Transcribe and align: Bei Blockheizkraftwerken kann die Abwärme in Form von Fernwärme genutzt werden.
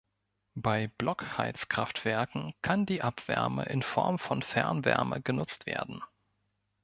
Bei 0.55 0.87
Blockheizkraftwerken 0.97 2.55
kann 2.63 2.87
die 2.87 3.03
Abwärme 3.03 3.65
in 3.67 3.83
Form 3.83 4.17
von 4.17 4.41
Fernwärme 4.41 5.21
genutzt 5.21 5.67
werden. 5.67 6.01